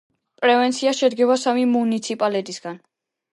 [0.45, 2.81] პროვინცია შედგება სამი მუნიციპალიტეტისაგან.